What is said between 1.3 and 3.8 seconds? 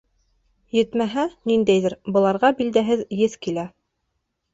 ниндәйҙер, быларға билдәһеҙ еҫ килә.